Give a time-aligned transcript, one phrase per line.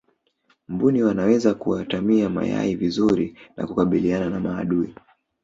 [0.67, 4.93] mbuni wanaweza kuatamia mayai vizuri na kukabiliana na maadui